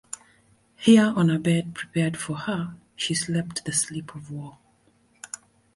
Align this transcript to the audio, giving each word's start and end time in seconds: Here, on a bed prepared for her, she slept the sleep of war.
Here, 0.77 1.13
on 1.15 1.29
a 1.29 1.37
bed 1.37 1.75
prepared 1.75 2.17
for 2.17 2.33
her, 2.33 2.73
she 2.95 3.13
slept 3.13 3.65
the 3.65 3.71
sleep 3.71 4.15
of 4.15 4.31
war. 4.31 4.57